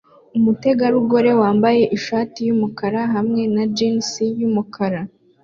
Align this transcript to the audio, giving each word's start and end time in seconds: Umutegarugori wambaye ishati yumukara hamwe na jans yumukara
Umutegarugori 0.37 1.31
wambaye 1.41 1.83
ishati 1.97 2.39
yumukara 2.47 3.01
hamwe 3.13 3.41
na 3.53 3.63
jans 3.75 4.09
yumukara 4.39 5.01